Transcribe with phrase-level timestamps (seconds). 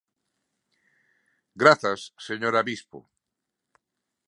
[1.61, 2.99] Grazas, señora Vispo.